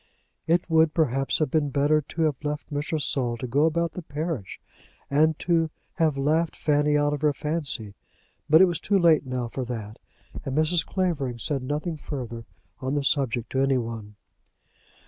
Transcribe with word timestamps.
It 0.47 0.67
would, 0.67 0.95
perhaps, 0.95 1.37
have 1.37 1.51
been 1.51 1.69
better 1.69 2.01
to 2.01 2.23
have 2.23 2.43
left 2.43 2.73
Mr. 2.73 2.99
Saul 2.99 3.37
to 3.37 3.45
go 3.45 3.65
about 3.67 3.91
the 3.91 4.01
parish, 4.01 4.59
and 5.11 5.37
to 5.37 5.69
have 5.97 6.17
laughed 6.17 6.55
Fanny 6.55 6.97
out 6.97 7.13
of 7.13 7.21
her 7.21 7.33
fancy. 7.33 7.93
But 8.49 8.61
it 8.61 8.65
was 8.65 8.79
too 8.79 8.97
late 8.97 9.27
now 9.27 9.47
for 9.47 9.63
that, 9.65 9.99
and 10.43 10.57
Mrs. 10.57 10.83
Clavering 10.87 11.37
said 11.37 11.61
nothing 11.61 11.97
further 11.97 12.45
on 12.79 12.95
the 12.95 13.03
subject 13.03 13.51
to 13.51 13.61
any 13.61 13.77
one. 13.77 14.15